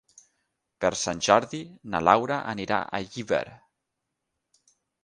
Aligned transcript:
Per 0.85 0.89
Sant 1.01 1.21
Jordi 1.27 1.61
na 1.95 2.03
Laura 2.09 2.41
anirà 2.55 2.81
a 2.99 3.05
Llíber. 3.13 3.45